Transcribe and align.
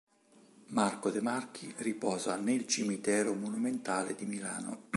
Marco 0.69 1.11
De 1.11 1.21
Marchi 1.21 1.71
riposa 1.77 2.35
nel 2.35 2.65
Cimitero 2.65 3.35
Monumentale 3.35 4.15
di 4.15 4.25
Milano. 4.25 4.89